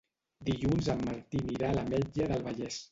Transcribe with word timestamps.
Dilluns 0.47 0.89
en 0.95 1.03
Martí 1.11 1.43
anirà 1.45 1.71
a 1.71 1.79
l'Ametlla 1.79 2.33
del 2.35 2.47
Vallès. 2.51 2.79